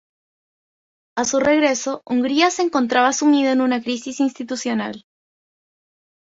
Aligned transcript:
A 1.15 1.25
su 1.25 1.39
regreso, 1.39 2.01
Hungría 2.07 2.49
se 2.49 2.63
encontraba 2.63 3.13
sumida 3.13 3.51
en 3.51 3.61
una 3.61 3.83
crisis 3.83 4.19
institucional. 4.19 5.05